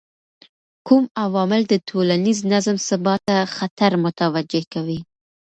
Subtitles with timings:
[0.87, 4.99] کوم عوامل د ټولنیز نظم ثبات ته خطر متوجه کوي؟